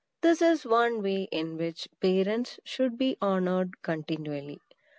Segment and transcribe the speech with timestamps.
[0.21, 4.59] This is one way in which parents should be honored continually.